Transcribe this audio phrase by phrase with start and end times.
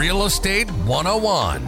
[0.00, 1.62] Real Estate 101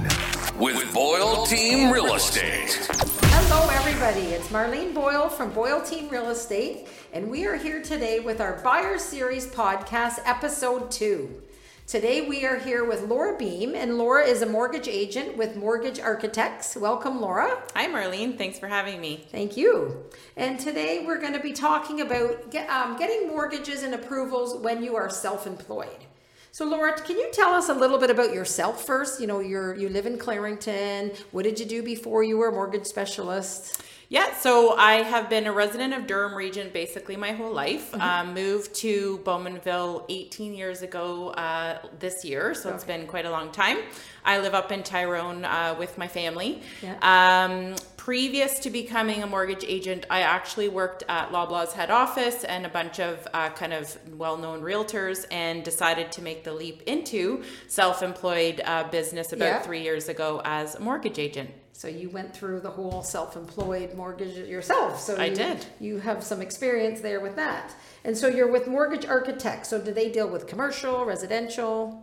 [0.59, 2.79] with Boyle Team Real Estate.
[3.25, 4.29] Hello, everybody.
[4.29, 8.59] It's Marlene Boyle from Boyle Team Real Estate, and we are here today with our
[8.63, 11.43] Buyer Series podcast, episode two.
[11.87, 16.01] Today, we are here with Lora Behm, and Lora is a mortgage agent with Mortgage
[16.01, 16.75] Architects.
[16.75, 17.63] Welcome, Lora.
[17.75, 18.39] Hi, Marlene.
[18.39, 19.27] Thanks for having me.
[19.31, 20.05] Thank you.
[20.39, 24.83] And today, we're going to be talking about get, um, getting mortgages and approvals when
[24.83, 26.07] you are self employed.
[26.55, 29.23] So, Lora, can you tell us a little bit about yourself first?
[29.23, 31.17] You know, you're you live in Clarington.
[31.31, 33.83] What did you do before you were a mortgage specialist?
[34.13, 37.93] Yeah, so I have been a resident of Durham Region basically my whole life.
[37.93, 38.03] Mm-hmm.
[38.03, 42.75] Uh, moved to Bowmanville 18 years ago uh, this year, so okay.
[42.75, 43.79] it's been quite a long time.
[44.23, 46.61] I live up in Tyrone uh, with my family.
[46.83, 46.99] Yeah.
[47.01, 52.67] Um, previous to becoming a mortgage agent, I actually worked at Loblaw's head office and
[52.67, 56.83] a bunch of uh, kind of well known realtors and decided to make the leap
[56.83, 59.63] into self employed uh, business about yeah.
[59.63, 61.49] three years ago as a mortgage agent.
[61.73, 65.01] So you went through the whole self-employed mortgage yourself.
[65.01, 65.67] So I you, did.
[65.81, 67.75] You have some experience there with that.
[68.05, 69.71] And so you're with mortgage architects.
[69.71, 72.02] So do they deal with commercial, residential?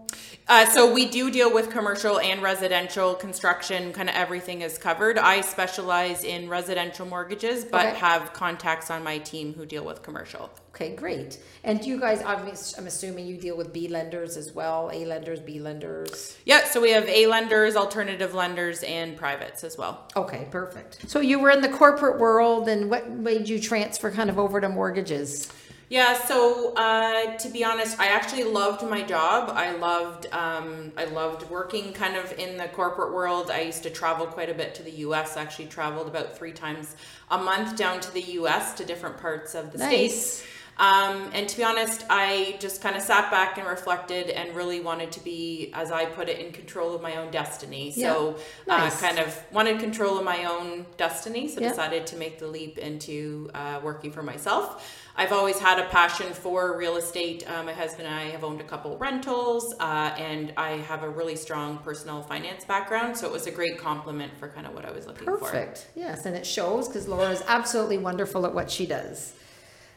[0.49, 3.93] Uh, so we do deal with commercial and residential construction.
[3.93, 5.19] Kind of everything is covered.
[5.19, 7.99] I specialize in residential mortgages, but okay.
[7.99, 10.49] have contacts on my team who deal with commercial.
[10.73, 11.39] Okay, great.
[11.63, 15.59] And you guys, I'm assuming you deal with B lenders as well, A lenders, B
[15.59, 16.37] lenders.
[16.45, 20.07] Yeah, so we have A lenders, alternative lenders, and privates as well.
[20.15, 21.09] Okay, perfect.
[21.09, 24.59] So you were in the corporate world, and what made you transfer kind of over
[24.61, 25.51] to mortgages?
[25.89, 29.51] Yeah, so uh, to be honest, I actually loved my job.
[29.55, 33.49] I loved um, I loved working kind of in the corporate world.
[33.49, 35.35] I used to travel quite a bit to the U.S.
[35.35, 36.95] Actually, traveled about three times
[37.31, 38.75] a month down to the U.S.
[38.75, 39.87] to different parts of the nice.
[39.87, 40.43] states.
[40.79, 44.79] Um, and to be honest, I just kind of sat back and reflected and really
[44.79, 47.91] wanted to be, as I put it, in control of my own destiny.
[47.93, 48.13] Yeah.
[48.13, 49.03] So, uh, nice.
[49.03, 51.49] uh, kind of wanted control of my own destiny.
[51.49, 51.69] So, yeah.
[51.69, 54.98] decided to make the leap into uh, working for myself.
[55.19, 57.43] I've always had a passion for real estate.
[57.45, 61.09] Uh, my husband and I have owned a couple rentals, uh, and I have a
[61.09, 63.17] really strong personal finance background.
[63.17, 65.45] So it was a great compliment for kind of what I was looking Perfect.
[65.45, 65.51] for.
[65.51, 65.87] Perfect.
[65.93, 69.33] Yes, and it shows because Lora is absolutely wonderful at what she does.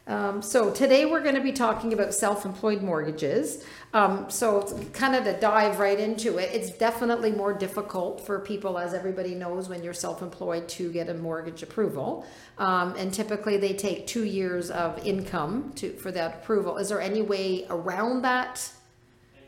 [0.05, 3.65] Um, so today we're going to be talking about self-employed mortgages.
[3.93, 8.77] Um, so kind of to dive right into it, it's definitely more difficult for people,
[8.77, 12.25] as everybody knows, when you're self-employed to get a mortgage approval.
[12.57, 16.77] Um, and typically they take two years of income to for that approval.
[16.77, 18.69] Is there any way around that?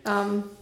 [0.05, 0.55] Um,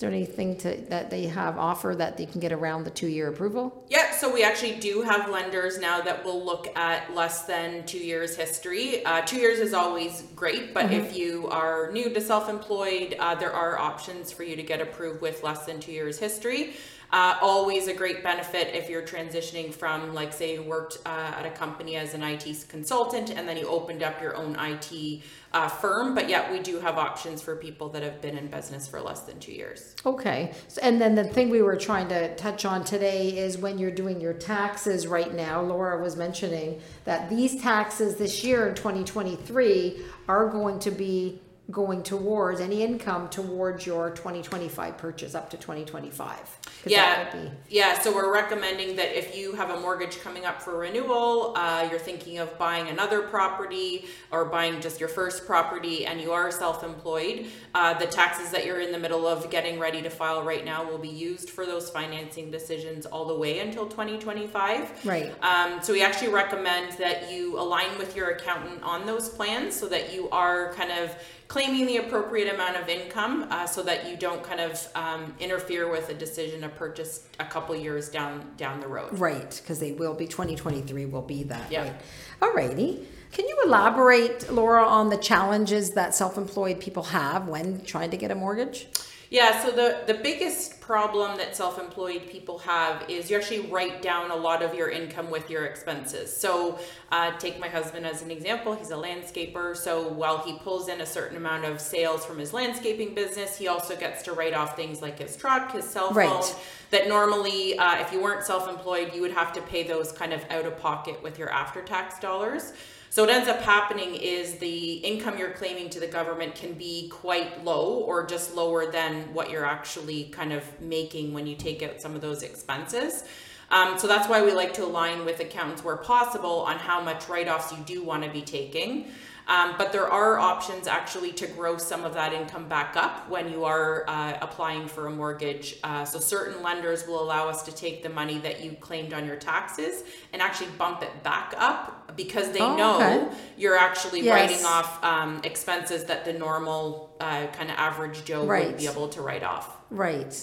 [0.00, 3.28] is there anything to, that they have offer that they can get around the two-year
[3.28, 3.84] approval?
[3.90, 7.98] Yeah, so we actually do have lenders now that will look at less than two
[7.98, 9.04] years history.
[9.04, 11.04] Uh, two years is always great, but mm-hmm.
[11.04, 15.20] if you are new to self-employed, uh, there are options for you to get approved
[15.20, 16.76] with less than two years history.
[17.12, 21.44] Uh, always a great benefit if you're transitioning from, like, say, you worked uh, at
[21.44, 25.20] a company as an IT consultant and then you opened up your own IT
[25.52, 26.14] uh, firm.
[26.14, 29.20] But yet, we do have options for people that have been in business for less
[29.22, 29.94] than two years.
[30.04, 30.52] Okay.
[30.68, 33.90] So, and then the thing we were trying to touch on today is when you're
[33.90, 40.02] doing your taxes right now, Lora was mentioning that these taxes this year in 2023
[40.28, 41.40] are going to be
[41.70, 47.34] going towards any income towards your 2025 purchase up to 2025 yeah.
[47.68, 51.86] yeah so we're recommending that if you have a mortgage coming up for renewal uh,
[51.90, 56.50] you're thinking of buying another property or buying just your first property and you are
[56.50, 60.64] self-employed uh, the taxes that you're in the middle of getting ready to file right
[60.64, 65.32] now will be used for those financing decisions all the way until 2025 right.
[65.42, 69.88] Um, so we actually recommend that you align with your accountant on those plans so
[69.88, 71.14] that you are kind of
[71.50, 75.90] claiming the appropriate amount of income uh, so that you don't kind of um, interfere
[75.90, 79.18] with a decision to purchase a couple years down down the road.
[79.18, 81.70] Right, because they will be 2023 will be that.
[81.70, 81.82] Yeah.
[81.82, 81.96] Right.
[82.42, 83.06] All righty.
[83.32, 88.32] Can you elaborate, Lora, on the challenges that self-employed people have when trying to get
[88.32, 88.88] a mortgage?
[89.30, 94.02] Yeah, so the, the biggest problem that self employed people have is you actually write
[94.02, 96.36] down a lot of your income with your expenses.
[96.36, 96.80] So,
[97.12, 98.74] uh, take my husband as an example.
[98.74, 99.76] He's a landscaper.
[99.76, 103.68] So, while he pulls in a certain amount of sales from his landscaping business, he
[103.68, 106.56] also gets to write off things like his truck, his cell phone, right.
[106.90, 110.32] that normally, uh, if you weren't self employed, you would have to pay those kind
[110.32, 112.72] of out of pocket with your after tax dollars.
[113.12, 117.08] So what ends up happening is the income you're claiming to the government can be
[117.08, 121.82] quite low or just lower than what you're actually kind of making when you take
[121.82, 123.24] out some of those expenses.
[123.72, 127.28] Um, so that's why we like to align with accountants where possible on how much
[127.28, 129.10] write offs you do want to be taking.
[129.48, 133.50] Um, but there are options actually to grow some of that income back up when
[133.50, 135.76] you are uh, applying for a mortgage.
[135.82, 139.26] Uh, so certain lenders will allow us to take the money that you claimed on
[139.26, 143.28] your taxes and actually bump it back up because they Oh, know okay.
[143.56, 144.34] you're actually Yes.
[144.34, 146.84] writing off um, expenses that the normal
[147.20, 148.66] uh, kind of average Joe Right.
[148.66, 149.66] would be able to write off.
[149.90, 150.34] Right.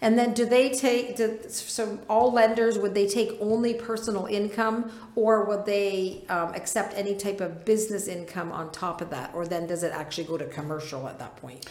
[0.00, 4.92] And then do they take, do, so all lenders, would they take only personal income
[5.16, 9.28] or would they um, accept any type of business income on top of that?
[9.34, 11.66] Or then does it actually go to commercial at that point?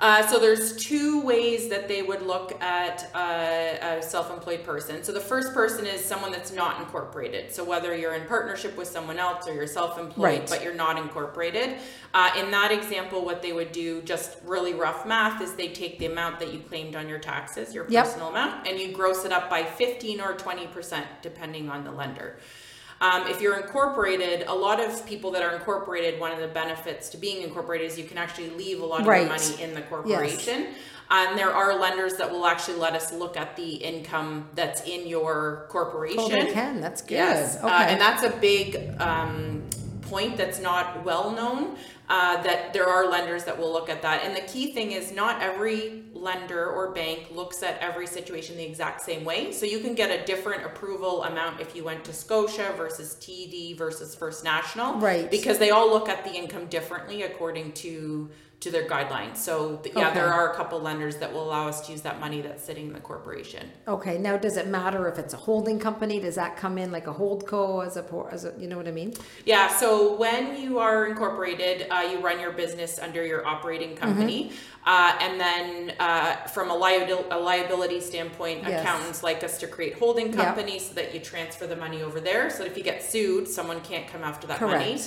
[0.00, 5.02] Uh, so there's two ways that they would look at uh, a self-employed person.
[5.04, 7.52] So the first person is someone that's not incorporated.
[7.54, 10.48] So whether you're in partnership with someone else or you're self-employed, Right.
[10.48, 11.76] but you're not incorporated.
[12.12, 15.98] Uh, in that example, what they would do, just really rough math, is they take
[16.00, 18.04] the amount that you claimed on your taxes, your Yep.
[18.04, 21.92] personal amount, and you gross it up by 15 or 20 percent, depending on the
[21.92, 22.36] lender.
[23.04, 27.10] Um, if you're incorporated, a lot of people that are incorporated, one of the benefits
[27.10, 29.22] to being incorporated is you can actually leave a lot of Right.
[29.22, 30.68] your money in the corporation.
[31.10, 35.06] And there are lenders that will actually let us look at the income that's in
[35.06, 36.18] your corporation.
[36.18, 37.10] Oh, they can, that's good.
[37.16, 37.66] Yes, Okay.
[37.68, 39.62] uh, and that's a big um,
[40.08, 41.76] point that's not well known.
[42.08, 45.10] Uh, that there are lenders that will look at that, and the key thing is
[45.10, 49.52] not every lender or bank looks at every situation the exact same way.
[49.52, 53.76] So you can get a different approval amount if you went to Scotia versus TD
[53.76, 55.30] versus First National, Right.
[55.30, 58.30] Because they all look at the income differently according to
[58.60, 59.36] to their guidelines.
[59.36, 62.18] So th- yeah, there are a couple lenders that will allow us to use that
[62.18, 63.68] money that's sitting in the corporation.
[63.86, 66.18] Okay, now does it matter if it's a holding company?
[66.18, 68.88] Does that come in like a hold co as a, as a, you know what
[68.88, 69.12] I mean?
[69.44, 74.52] Yeah, so when you are incorporated, uh, you run your business under your operating company.
[74.86, 78.80] Uh, and then uh, from a, liabil- a liability standpoint, Yes.
[78.80, 80.36] accountants like us to create holding Yep.
[80.36, 82.48] companies so that you transfer the money over there.
[82.50, 84.98] So that if you get sued, someone can't come after that money.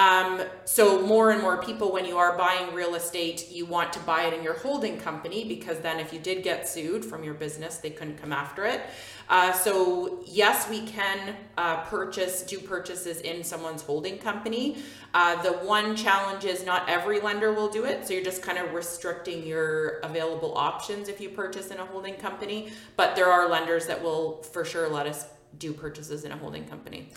[0.00, 4.00] Um, so more and more people, when you are buying real estate, you want to
[4.00, 7.34] buy it in your holding company because then if you did get sued from your
[7.34, 8.80] business, they couldn't come after it.
[9.28, 14.78] Uh, so yes, we can uh, purchase, do purchases in someone's holding company.
[15.12, 18.56] Uh, the one challenge is not every lender will do it, so you're just kind
[18.56, 22.72] of restricting your available options if you purchase in a holding company.
[22.96, 25.26] But there are lenders that will for sure let us
[25.58, 27.10] do purchases in a holding company.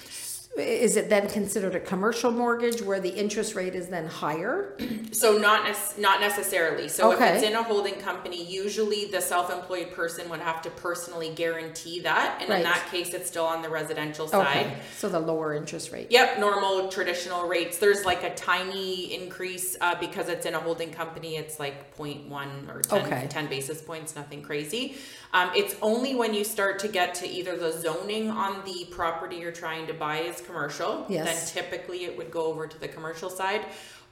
[0.56, 4.78] Is it then considered a commercial mortgage where the interest rate is then higher?
[5.12, 6.88] So not nec- not necessarily.
[6.90, 11.32] So if it's in a holding company, usually the self-employed person would have to personally
[11.34, 12.58] guarantee that, and Right.
[12.58, 14.48] in that case, it's still on the residential side.
[14.68, 16.12] Okay, so the lower interest rate.
[16.12, 17.80] Yep, normal traditional rates.
[17.80, 21.36] There's like a tiny increase uh, because it's in a holding company.
[21.38, 23.28] It's like 0.1 or 10, Okay.
[23.28, 24.98] 10 basis points, nothing crazy.
[25.34, 29.38] Um, it's only when you start to get to either the zoning on the property
[29.38, 31.54] you're trying to buy is commercial, Yes.
[31.54, 33.62] then typically it would go over to the commercial side.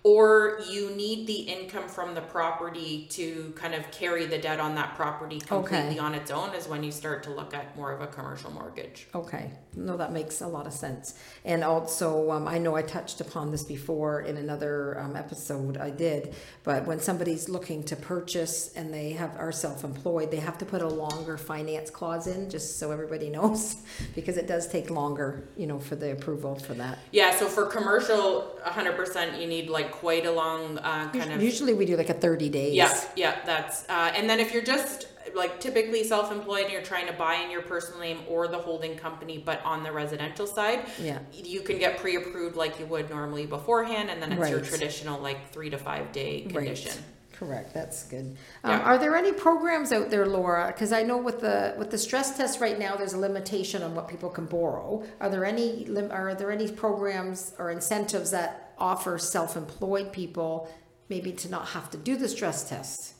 [0.03, 4.73] Or you need the income from the property to kind of carry the debt on
[4.75, 8.01] that property completely on its own, is when you start to look at more of
[8.01, 9.07] a commercial mortgage.
[9.13, 11.13] Okay, no, that makes a lot of sense.
[11.45, 15.91] And also, um, I know I touched upon this before in another, um, episode I
[15.91, 16.33] did,
[16.63, 20.81] but when somebody's looking to purchase and they have, are self-employed, they have to put
[20.81, 23.75] a longer finance clause in, just so everybody knows,
[24.15, 26.97] because it does take longer, you know, for the approval for that.
[27.11, 31.41] Yeah, so for commercial, hundred percent, you need like quite a long uh, kind of.
[31.41, 32.73] Usually we do like a thirty days.
[32.73, 37.07] Yeah, yeah, that's uh, and then if you're just like typically self-employed and you're trying
[37.07, 40.85] to buy in your personal name or the holding company, but on the residential side,
[40.99, 41.19] Yeah.
[41.31, 45.51] you can get pre-approved like you would normally beforehand, and then it's your traditional like
[45.51, 46.99] three to five day Right.
[47.41, 48.37] Correct, that's good.
[48.63, 48.79] Um, Yeah.
[48.81, 50.67] are there any programs out there, Lora?
[50.67, 53.95] Because I know with the, with the stress test right now, there's a limitation on
[53.95, 55.03] what people can borrow.
[55.19, 60.71] Are there any, lim- are there any programs or incentives that offer self-employed people
[61.09, 63.15] maybe to not have to do the stress test?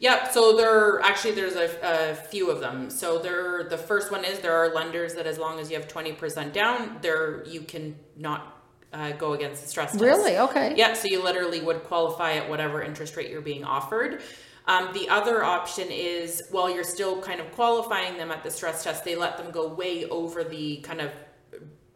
[0.00, 0.32] Yep.
[0.32, 2.90] So there actually there's a, a few of them.
[2.90, 5.86] So there the first one is there are lenders that as long as you have
[5.88, 8.61] twenty percent down, there you can not
[8.92, 10.02] uh, go against the stress test.
[10.02, 10.38] Really?
[10.38, 10.74] Okay.
[10.76, 10.92] Yeah.
[10.94, 14.22] So you literally would qualify at whatever interest rate you're being offered.
[14.66, 18.84] Um, the other option is while you're still kind of qualifying them at the stress
[18.84, 21.10] test, they let them go way over the kind of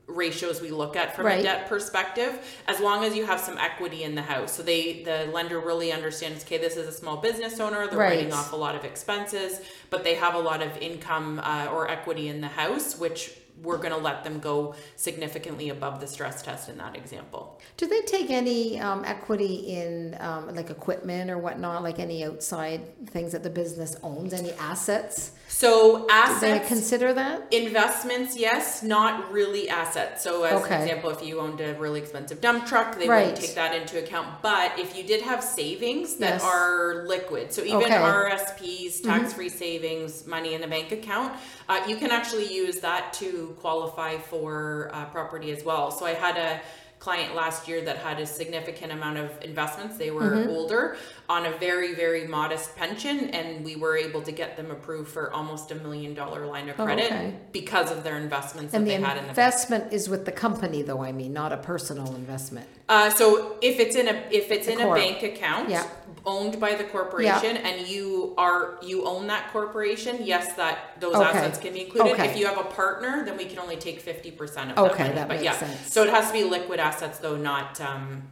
[0.08, 1.40] ratios we look at from Right.
[1.40, 2.38] a debt perspective
[2.68, 5.90] as long as you have some equity in the house so they the lender really
[5.90, 9.60] understands okay this is a small business owner they're writing off a lot of expenses
[9.90, 13.32] but they have a lot of income uh, or equity in the house which
[13.62, 17.60] we're going to let them go significantly above the stress test in that example.
[17.76, 22.80] Do they take any um, equity in um, like equipment or whatnot, like any outside
[23.08, 25.32] things that the business owns, any assets?
[25.48, 27.52] So Do they assets consider that?
[27.52, 30.22] Investments, yes, not really assets.
[30.22, 30.74] So, as Okay.
[30.74, 33.26] an example, if you owned a really expensive dump truck, they Right.
[33.26, 34.42] wouldn't take that into account.
[34.42, 36.42] But if you did have savings that Yes.
[36.42, 37.94] are liquid, so even Okay.
[37.94, 38.04] Mm-hmm.
[38.04, 41.32] RSPs, tax free savings, money in the bank account,
[41.68, 45.90] uh, you can actually use that to qualify for uh, property as well.
[45.90, 46.60] So, I had a
[46.98, 49.98] client last year that had a significant amount of investments.
[49.98, 50.48] They were Mm-hmm.
[50.50, 50.96] older
[51.28, 55.30] on a very, very modest pension, and we were able to get them approved for
[55.30, 57.34] almost a million dollar line of Oh, credit okay.
[57.52, 59.38] because of their investments And that the they had in the bank.
[59.38, 61.02] investment is with the company, though.
[61.02, 62.66] I mean, not a personal investment.
[62.88, 65.86] Uh, so if it's in a if it's in a bank account Yeah.
[66.24, 71.24] Owned by the corporation and you are you own that corporation, yes, that those Okay.
[71.24, 72.12] assets can be included.
[72.12, 72.30] Okay.
[72.30, 74.98] If you have a partner, then we can only take fifty percent of Okay, that
[74.98, 75.14] money.
[75.14, 75.92] that but makes yeah, sense.
[75.92, 78.22] so it has to be liquid assets though, not um,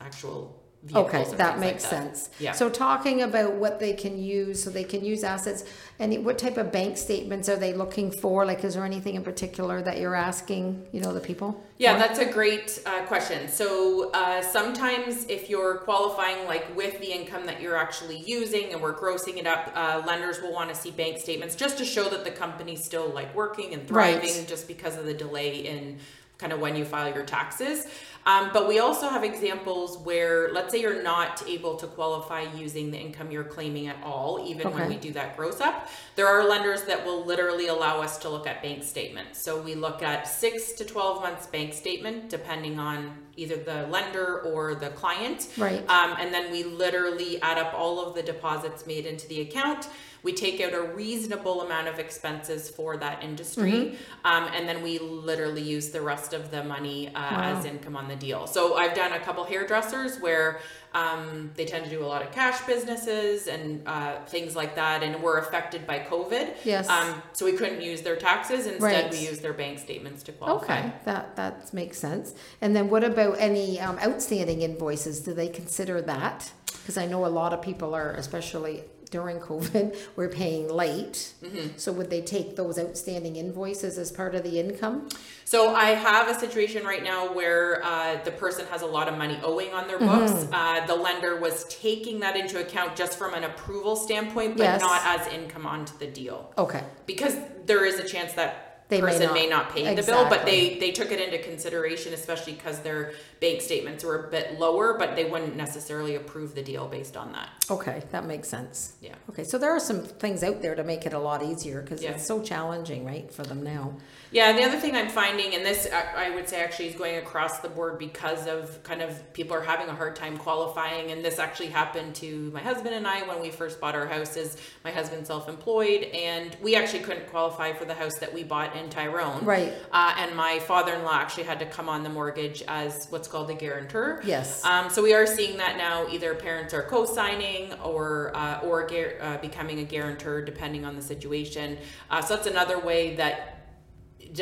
[0.00, 0.60] actual.
[0.94, 2.16] Okay, that makes like that.
[2.16, 2.30] sense.
[2.38, 2.52] Yeah.
[2.52, 5.64] So talking about what they can use, so they can use assets,
[5.98, 8.44] and what type of bank statements are they looking for?
[8.44, 11.62] Like, is there anything in particular that you're asking, you know, the people?
[11.78, 11.98] Yeah, for?
[12.00, 13.48] that's a great uh, question.
[13.48, 18.82] So uh, sometimes if you're qualifying like with the income that you're actually using and
[18.82, 22.08] we're grossing it up, uh, lenders will want to see bank statements just to show
[22.10, 24.20] that the company's still like working and Right.
[24.20, 25.98] thriving just because of the delay in
[26.36, 27.86] kind of when you file your taxes.
[28.26, 32.90] Um, but we also have examples where, let's say you're not able to qualify using
[32.90, 35.88] the income you're claiming at all, even when we do that gross up.
[36.16, 39.42] There are lenders that will literally allow us to look at bank statements.
[39.42, 44.40] So we look at six to 12 months bank statement, depending on either the lender
[44.40, 45.48] or the client.
[45.58, 45.80] Right.
[45.90, 49.88] Um, and then we literally add up all of the deposits made into the account.
[50.24, 53.72] We take out a reasonable amount of expenses for that industry.
[53.72, 54.26] Mm-hmm.
[54.26, 57.58] Um, and then we literally use the rest of the money uh, Wow.
[57.58, 58.46] as income on the deal.
[58.46, 60.60] So I've done a couple hairdressers where
[60.94, 65.02] um, they tend to do a lot of cash businesses and uh, things like that,
[65.02, 66.54] and were affected by COVID.
[66.64, 66.88] Yes.
[66.88, 68.66] Um, so we couldn't use their taxes.
[68.66, 69.10] Instead, Right.
[69.10, 70.78] we used their bank statements to qualify.
[70.78, 72.34] Okay, that, that makes sense.
[72.62, 75.20] And then what about any um, outstanding invoices?
[75.20, 76.50] Do they consider that?
[76.80, 81.34] Because I know a lot of people are, especially during COVID, we're paying late.
[81.42, 81.68] Mm-hmm.
[81.76, 85.08] So would they take those outstanding invoices as part of the income?
[85.44, 89.16] So I have a situation right now where uh, the person has a lot of
[89.16, 90.06] money owing on their Mm-hmm.
[90.26, 90.48] books.
[90.52, 94.80] Uh, the lender was taking that into account just from an approval standpoint, but Yes.
[94.80, 96.52] not as income onto the deal.
[96.58, 99.34] Okay, because there is a chance that They may person not.
[99.34, 103.12] may not pay the bill but they they took it into consideration especially because their
[103.40, 107.32] bank statements were a bit lower but they wouldn't necessarily approve the deal based on
[107.32, 108.92] that okay, that makes sense.
[109.00, 109.14] Yeah.
[109.30, 112.02] Okay, so there are some things out there to make it a lot easier because
[112.02, 112.10] Yeah.
[112.10, 113.96] it's so challenging, right, for them now.
[114.32, 117.16] yeah the other thing i'm finding and this I, I would say actually is going
[117.16, 121.24] across the board because of kind of people are having a hard time qualifying and
[121.24, 124.56] this actually happened to my husband and i when we first bought our house is
[124.84, 128.88] my husband self-employed and we actually couldn't qualify for the house that we bought in
[128.90, 129.72] tyrone Right.
[129.92, 133.54] uh, and my father-in-law actually had to come on the mortgage as what's called a
[133.54, 134.20] guarantor.
[134.24, 134.64] Yes.
[134.64, 136.06] Um, so we are seeing that now.
[136.08, 141.02] Either parents are co-signing or uh, or guar- uh, becoming a guarantor, depending on the
[141.02, 141.78] situation.
[142.10, 143.53] Uh, so that's another way that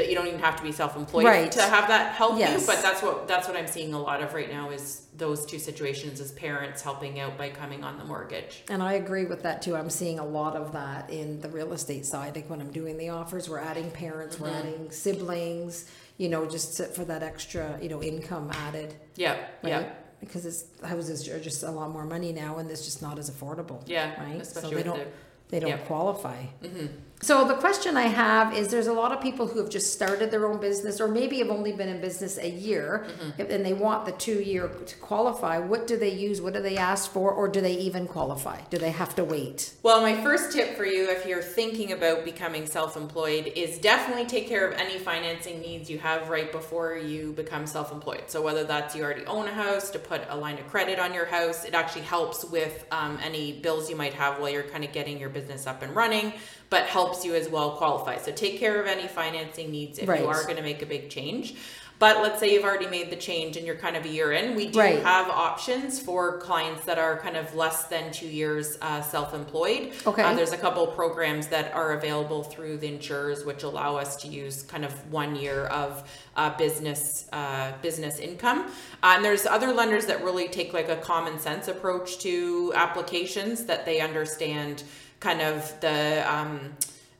[0.00, 1.52] you don't even have to be self-employed Right.
[1.52, 2.60] to have that help Yes.
[2.62, 2.66] you.
[2.66, 5.58] But that's what that's what I'm seeing a lot of right now is those two
[5.58, 8.64] situations as parents helping out by coming on the mortgage.
[8.70, 9.76] And I agree with that too.
[9.76, 12.34] I'm seeing a lot of that in the real estate side.
[12.34, 15.84] Like when I'm doing the offers, we're adding parents, we're adding siblings,
[16.16, 19.32] you know, just for that extra, you know, income added, Yeah,
[19.62, 19.70] right?
[19.70, 19.92] yeah.
[20.20, 23.28] Because it's houses are just a lot more money now, and it's just not as
[23.30, 23.82] affordable.
[23.86, 24.40] Yeah, right.
[24.40, 25.06] especially so they don't the-
[25.48, 25.76] they don't yeah.
[25.76, 26.86] Mm-hmm.
[27.22, 30.32] So the question I have is, there's a lot of people who have just started
[30.32, 33.52] their own business, or maybe have only been in business a year, Mm-hmm.
[33.52, 35.58] and they want the two year to qualify.
[35.58, 36.40] What do they use?
[36.40, 38.60] What do they ask for, or do they even qualify?
[38.70, 39.72] Do they have to wait?
[39.84, 44.26] Well, my first tip for you, if you're thinking about becoming self employed, is definitely
[44.26, 48.24] take care of any financing needs you have right before you become self employed.
[48.26, 51.14] So, whether that's you already own a house, to put a line of credit on
[51.14, 54.82] your house, it actually helps with um, any bills you might have while you're kind
[54.84, 56.32] of getting your business up and running,
[56.72, 58.16] but helps you as well qualify.
[58.16, 60.20] So, take care of any financing needs if Right.
[60.22, 61.54] you are going to make a big change.
[61.98, 64.56] But let's say you've already made the change and you're kind of a year in.
[64.56, 65.02] We do Right.
[65.04, 69.92] have options for clients that are kind of less than two years uh, self-employed.
[70.04, 70.22] Okay.
[70.22, 74.28] Uh, there's a couple programs that are available through the insurers, which allow us to
[74.28, 76.02] use kind of one year of
[76.36, 78.60] uh, business uh, business income.
[79.02, 83.66] Uh, and there's other lenders that really take like a common sense approach to applications
[83.66, 84.82] that they understand
[85.22, 86.72] kind of the um,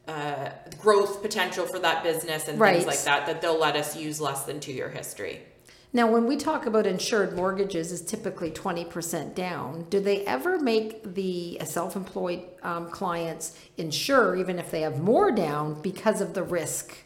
[0.09, 2.75] uh, growth potential for that business and Right.
[2.75, 5.41] things like that that they'll let us use less than two year history.
[5.95, 9.87] Now, when we talk about insured mortgages, is typically twenty percent down.
[9.91, 15.31] Do they ever make the uh, self-employed um, clients insure even if they have more
[15.31, 16.97] down because of the risk?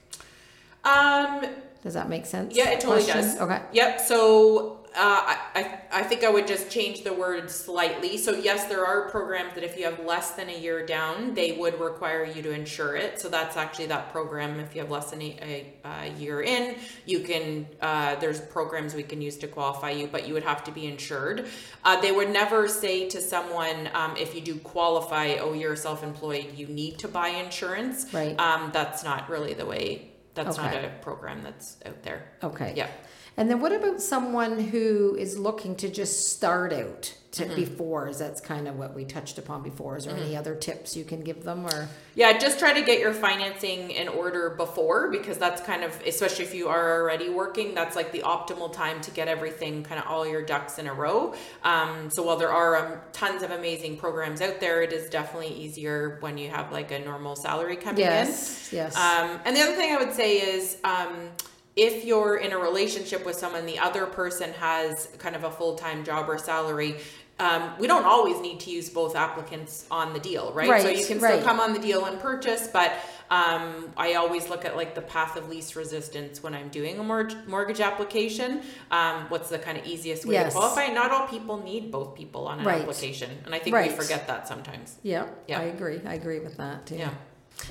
[0.85, 1.45] Um,
[1.83, 2.55] Does that make sense?
[2.57, 3.23] Yeah, it totally Question?
[3.23, 3.41] does.
[3.41, 3.61] Okay.
[3.73, 4.01] Yep.
[4.01, 8.17] So uh, I, I think I would just change the word slightly.
[8.17, 11.53] So yes, there are programs that if you have less than a year down, they
[11.53, 13.21] would require you to insure it.
[13.21, 14.59] So that's actually that program.
[14.59, 17.67] If you have less than a, a, a year in, you can.
[17.81, 20.87] Uh, there's programs we can use to qualify you, but you would have to be
[20.87, 21.47] insured.
[21.85, 26.55] Uh, they would never say to someone um, if you do qualify, oh, you're self-employed,
[26.57, 28.13] you need to buy insurance.
[28.13, 28.39] Right.
[28.41, 30.13] Um, that's not really the way.
[30.35, 32.29] That's not a program that's out there.
[32.43, 32.75] Okay.
[32.77, 32.89] Yeah.
[33.37, 37.55] And then what about someone who is looking to just start out to Mm-hmm.
[37.55, 38.09] before?
[38.09, 39.99] Is that's kind of what we touched upon before?
[39.99, 41.87] Is there any other tips you can give them or?
[42.15, 46.47] Yeah, just try to get your financing in order before because that's kind of, especially
[46.47, 50.07] if you are already working, that's like the optimal time to get everything kind of
[50.07, 51.35] all your ducks in a row.
[51.63, 55.53] Um, so while there are um, tons of amazing programs out there, it is definitely
[55.53, 58.07] easier when you have like a normal salary coming in.
[58.07, 58.71] Yes.
[58.73, 58.97] Yes.
[58.97, 61.29] Um, and the other thing I would say is um,
[61.77, 65.77] if you're in a relationship with someone, the other person has kind of a full
[65.77, 66.97] time job or salary.
[67.39, 70.71] Um, we don't always need to use both applicants on the deal, right?
[70.71, 71.43] right so you can still right.
[71.45, 72.95] come on the deal and purchase, but
[73.29, 77.03] um, I always look at like the path of least resistance when I'm doing a
[77.03, 78.63] mortgage mortgage application.
[78.91, 80.55] Um, what's the kind of easiest way Yes.
[80.55, 80.87] to qualify?
[80.87, 82.81] Not all people need both people on an Right.
[82.81, 84.97] application, and I think we forget that sometimes.
[85.03, 85.61] yeah, yeah.
[85.61, 86.01] I agree.
[86.07, 86.97] I agree with that too.
[86.97, 87.11] Yeah.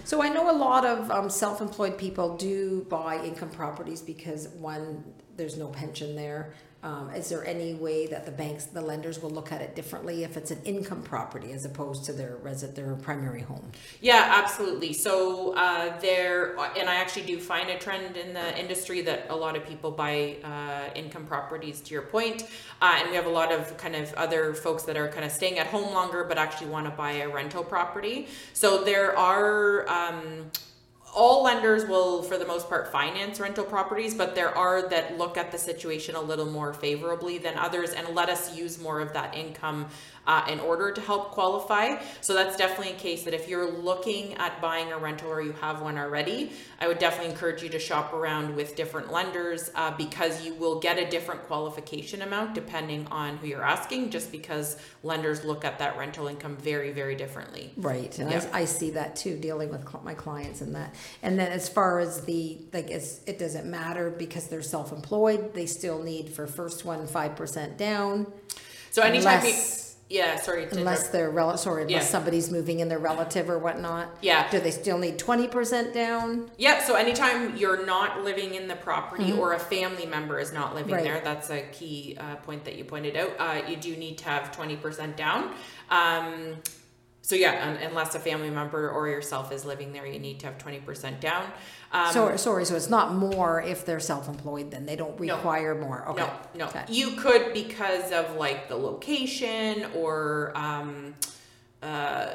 [0.04, 5.04] So I know a lot of um, self-employed people do buy income properties because one,
[5.38, 6.54] there's no pension there.
[6.86, 10.24] Um, is there any way that the banks, the lenders will look at it differently
[10.24, 13.72] if it's an income property as opposed to their resident, their primary home?
[14.02, 14.94] Yeah, absolutely.
[14.94, 19.36] So uh, there, and I actually do find a trend in the industry that a
[19.36, 21.82] lot of people buy uh, income properties.
[21.82, 22.44] To your point,
[22.84, 25.32] uh, and we have a lot of kind of other folks that are kind of
[25.32, 28.28] staying at home longer, but actually want to buy a rental property.
[28.54, 29.90] So there are.
[29.90, 30.52] Um,
[31.16, 35.38] all lenders will, for the most part, finance rental properties, but there are that look
[35.38, 39.14] at the situation a little more favorably than others and let us use more of
[39.14, 39.88] that income
[40.28, 42.02] uh, in order to help qualify.
[42.22, 45.54] So that's definitely a case that if you're looking at buying a rental or you
[45.62, 49.92] have one already, I would definitely encourage you to shop around with different lenders uh,
[49.96, 54.78] because you will get a different qualification amount depending on who you're asking, just because
[55.04, 57.72] lenders look at that rental income very, very differently.
[57.78, 58.46] Right, and Yeah.
[58.52, 60.96] I, I see that too, dealing with my clients and that.
[61.24, 65.66] And then as far as the, like, it's, it doesn't matter because they're self-employed, they
[65.66, 68.28] still need for first one, five percent down.
[68.92, 71.12] So anytime Unless- you, yeah, sorry, to Unless interrupt.
[71.14, 72.08] they're rel, sorry, unless Yeah.
[72.08, 74.08] somebody's moving in their relative or whatnot.
[74.22, 74.48] Yeah.
[74.52, 76.52] Do they still need twenty percent down?
[76.60, 80.76] Yeah, so anytime you're not living in the property or a family member is not
[80.76, 81.04] living Mm-hmm.
[81.06, 81.14] Right.
[81.16, 83.32] there, that's a key uh, point that you pointed out.
[83.40, 85.52] Uh, you do need to have 20% down.
[85.90, 86.58] Um,
[87.26, 90.46] so, yeah, un- unless a family member or yourself is living there, you need to
[90.46, 91.44] have 20% down.
[91.92, 95.36] Um, Sorry, sorry, so it's not more if they're self-employed, then they don't No.
[95.36, 96.22] require more, okay.
[96.22, 96.66] No, no.
[96.68, 96.84] Okay.
[96.88, 101.16] You could because of like the location or um,
[101.82, 102.28] uh,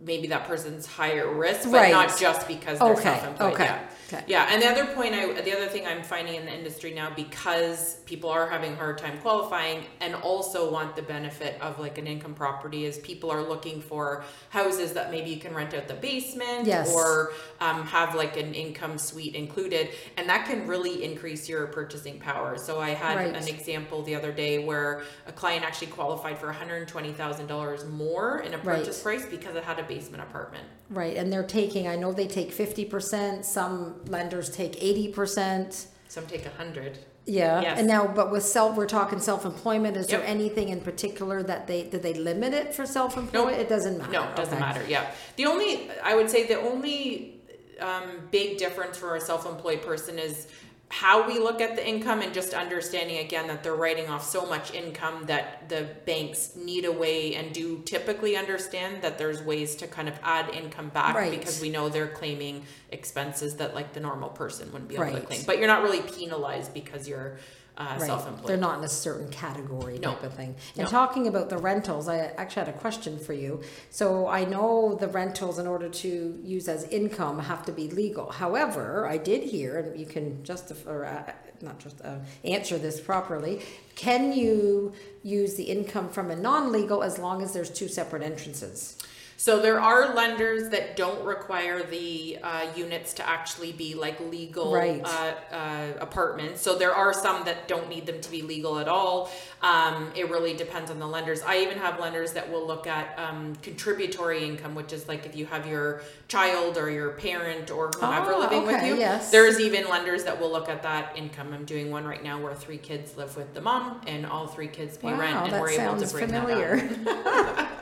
[0.00, 1.90] maybe that person's higher risk, but Right.
[1.92, 3.52] not just because they're Okay, self-employed.
[3.54, 3.78] okay, Yeah.
[4.12, 4.24] Okay.
[4.26, 4.48] yeah.
[4.50, 7.96] And the other point, I the other thing I'm finding in the industry now because
[8.06, 12.06] people are having a hard time qualifying and also want the benefit of like an
[12.06, 15.94] income property is people are looking for houses that maybe you can rent out the
[15.94, 16.92] basement Yes.
[16.94, 22.18] or um, have like an income suite included, and that can really increase your purchasing
[22.18, 22.58] power.
[22.58, 23.34] So I had Right.
[23.34, 28.58] an example the other day where a client actually qualified for $120,000 more in a
[28.58, 28.78] Right.
[28.78, 30.64] purchase price because it had a basement apartment.
[30.90, 35.86] Right, and they're taking, I know they take fifty percent, some lenders take eighty percent.
[36.08, 36.98] Some take a hundred.
[37.24, 37.78] Yeah, Yes.
[37.78, 41.84] and now, but with self, we're talking self-employment, is there anything in particular that they,
[41.84, 43.52] did they limit it for self-employed?
[43.52, 43.60] Nope.
[43.60, 44.12] It doesn't matter?
[44.12, 44.60] No, it doesn't okay.
[44.60, 44.84] matter.
[44.88, 45.08] Yeah.
[45.36, 47.40] The only, I would say the only
[47.78, 50.48] um, big difference for a self employed person is
[50.92, 54.44] how we look at the income and just understanding again that they're writing off so
[54.44, 59.74] much income that the banks need a way and do typically understand that there's ways
[59.74, 61.30] to kind of add income back Right.
[61.30, 65.20] because we know they're claiming expenses that like the normal person wouldn't be able to
[65.22, 65.40] claim.
[65.46, 67.38] But you're not really penalized because you're
[67.78, 68.46] uh, Right, self employed.
[68.48, 70.10] they're not in a certain category No.
[70.12, 70.54] type of thing.
[70.76, 70.90] And No.
[70.90, 73.60] talking about the rentals, I actually had a question for you.
[73.90, 78.30] So I know the rentals, in order to use as income, have to be legal.
[78.30, 81.32] However, I did hear, and you can justify, or uh,
[81.62, 83.62] not just uh, answer this properly.
[83.94, 88.96] Can you use the income from a non-legal as long as there's two separate entrances?
[89.42, 94.72] So there are lenders that don't require the uh, units to actually be like legal
[94.72, 95.02] Right.
[95.04, 96.60] uh, uh, apartments.
[96.62, 99.32] So there are some that don't need them to be legal at all.
[99.60, 101.42] Um, it really depends on the lenders.
[101.42, 105.34] I even have lenders that will look at um, contributory income, which is like if
[105.34, 108.94] you have your child or your parent or whoever Ah, living with you.
[108.96, 109.32] yes.
[109.32, 111.52] There's even lenders that will look at that income.
[111.52, 114.68] I'm doing one right now where three kids live with the mom and all three
[114.68, 116.76] kids pay Wow, rent and we're able to bring familiar.
[116.76, 117.16] that
[117.58, 117.68] up.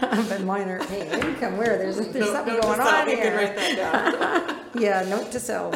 [0.28, 1.56] but mine aren't paying income.
[1.56, 3.36] Where there's there's Note- something note to going self, on you can here.
[3.36, 3.76] write that
[4.46, 4.56] down.
[4.72, 5.74] Yeah, note to self.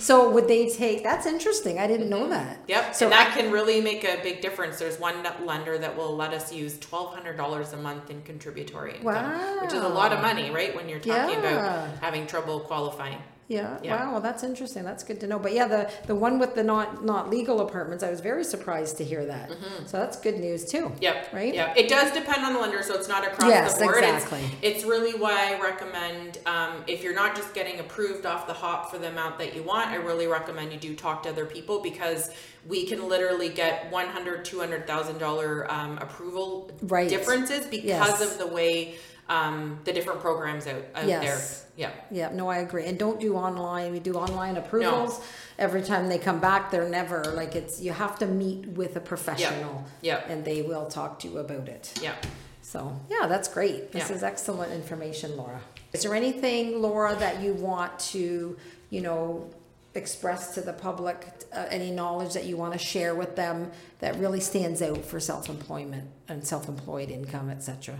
[0.00, 1.04] so would they take?
[1.04, 1.78] That's interesting.
[1.78, 2.58] I didn't know that.
[2.66, 4.80] Yep, So and that can really make a big difference.
[4.80, 8.96] There's one lender that will let us use twelve hundred dollars a month in contributory
[8.96, 10.34] income, which is a lot of Wow.
[10.34, 10.74] money, right?
[10.74, 11.50] When you're talking Yeah.
[11.86, 13.18] about having trouble qualifying.
[13.48, 13.76] Yeah.
[13.82, 14.04] Yeah.
[14.06, 14.12] Wow.
[14.12, 14.82] Well, that's interesting.
[14.84, 15.38] That's good to know.
[15.38, 18.96] But yeah, the the one with the not not legal apartments, I was very surprised
[18.98, 19.50] to hear that.
[19.86, 20.84] So that's good news too.
[20.86, 21.02] Mm-hmm.
[21.02, 21.32] Yep.
[21.32, 21.54] Right?
[21.54, 21.74] Yeah.
[21.76, 24.04] It does depend on the lender, so it's not across Yes, the board.
[24.04, 24.40] exactly.
[24.62, 28.54] It's, it's really why I recommend um, if you're not just getting approved off the
[28.54, 31.44] hop for the amount that you want, I really recommend you do talk to other
[31.44, 32.30] people because
[32.66, 37.08] we can literally get one hundred, two hundred thousand dollar um, approval Right.
[37.08, 38.20] differences because Yes.
[38.32, 38.94] of the way
[39.28, 41.22] um, the different programs out, out Yes.
[41.24, 41.68] there.
[41.76, 41.90] Yeah.
[42.10, 42.84] Yeah, no, I agree.
[42.86, 43.92] And don't do online.
[43.92, 45.20] We do online approvals.
[45.58, 49.00] Every time they come back, they're never like it's you have to meet with a
[49.00, 49.84] professional.
[50.02, 50.20] Yeah.
[50.26, 50.32] yeah.
[50.32, 51.92] And they will talk to you about it.
[52.02, 52.14] Yeah.
[52.60, 53.92] So, yeah, that's great.
[53.92, 54.16] This Yeah.
[54.16, 55.60] is excellent information, Lora.
[55.92, 58.56] Is there anything, Lora, that you want to,
[58.90, 59.50] you know,
[59.94, 64.16] express to the public, uh, any knowledge that you want to share with them that
[64.16, 67.98] really stands out for self-employment and self-employed income, et cetera?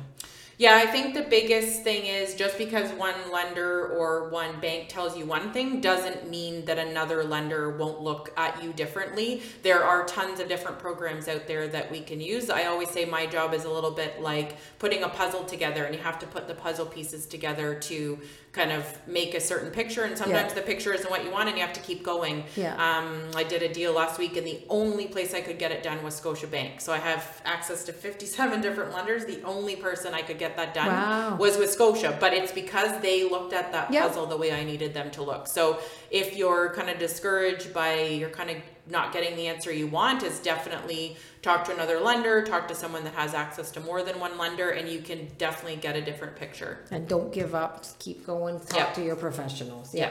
[0.62, 5.18] Yeah, I think the biggest thing is just because one lender or one bank tells
[5.18, 9.42] you one thing doesn't mean that another lender won't look at you differently.
[9.64, 12.48] There are tons of different programs out there that we can use.
[12.48, 15.96] I always say my job is a little bit like putting a puzzle together, and
[15.96, 18.20] you have to put the puzzle pieces together to
[18.52, 20.02] kind of make a certain picture.
[20.04, 20.54] And sometimes Yeah.
[20.56, 22.44] the picture isn't what you want, and you have to keep going.
[22.54, 22.74] Yeah.
[22.74, 25.82] Um, I did a deal last week, and the only place I could get it
[25.82, 26.82] done was Scotiabank.
[26.82, 29.24] So I have access to 57 different lenders.
[29.24, 31.36] The only person I could get that done Wow.
[31.36, 34.02] was with Scotia, but it's because they looked at that Yep.
[34.08, 35.46] puzzle the way I needed them to look.
[35.48, 35.78] So
[36.10, 40.22] if you're kind of discouraged by you're kind of not getting the answer you want,
[40.22, 44.18] is definitely talk to another lender, talk to someone that has access to more than
[44.20, 46.78] one lender, and you can definitely get a different picture.
[46.90, 48.92] And don't give up, just keep going, talk Yeah.
[48.92, 49.92] to your professionals.
[49.92, 50.10] Yeah.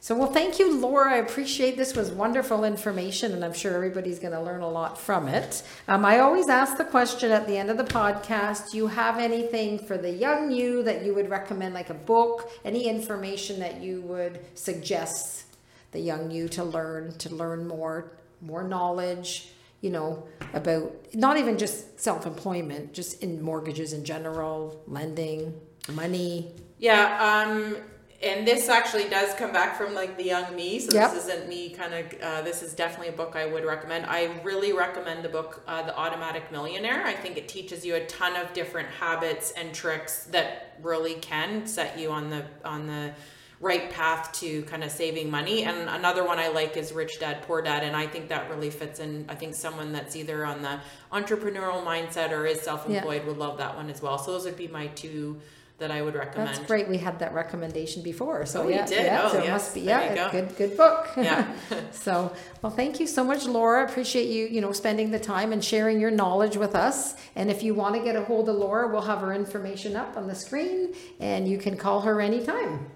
[0.00, 1.14] So, well, thank you, Lora.
[1.14, 4.96] I appreciate this was wonderful information, and I'm sure everybody's going to learn a lot
[4.96, 5.64] from it.
[5.88, 9.18] Um, I always ask the question at the end of the podcast: Do you have
[9.18, 13.80] anything for the young you that you would recommend, like a book, any information that
[13.80, 15.44] you would suggest
[15.90, 21.56] the young you to learn, to learn more, more knowledge, you know, about not even
[21.58, 25.54] just self-employment, just in mortgages in general, lending,
[25.92, 26.52] money.
[26.78, 27.76] Yeah, um,
[28.20, 30.80] and this actually does come back from like the young me.
[30.80, 31.12] So Yep.
[31.12, 32.20] this isn't me kind of.
[32.20, 34.06] Uh, this is definitely a book I would recommend.
[34.06, 37.04] I really recommend the book, uh, The Automatic Millionaire.
[37.06, 41.66] I think it teaches you a ton of different habits and tricks that really can
[41.66, 43.12] set you on the on the
[43.60, 45.64] right path to kind of saving money.
[45.64, 48.70] And another one I like is Rich Dad Poor Dad, and I think that really
[48.70, 49.24] fits in.
[49.28, 50.80] I think someone that's either on the
[51.12, 54.18] entrepreneurial mindset or is self-employed would love that one as well.
[54.18, 55.40] So those would be my two
[55.78, 56.48] that I would recommend.
[56.48, 56.88] That's great.
[56.88, 58.44] We had that recommendation before.
[58.46, 59.04] So Oh, yeah, did?
[59.04, 59.22] yeah.
[59.24, 59.50] Oh, so it yes.
[59.52, 60.30] must be yeah, go.
[60.30, 61.08] good good book.
[61.16, 61.52] Yeah.
[61.92, 63.84] so well, thank you so much, Lora.
[63.84, 67.14] Appreciate you you know spending the time and sharing your knowledge with us.
[67.36, 70.16] And if you want to get a hold of Lora, we'll have her information up
[70.16, 72.90] on the screen, and you can call her anytime.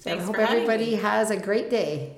[0.00, 0.92] So Thanks I hope everybody me.
[0.94, 2.16] has a great day.